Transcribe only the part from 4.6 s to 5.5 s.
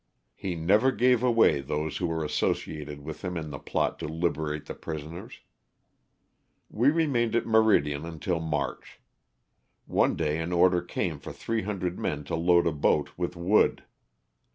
the pris oners.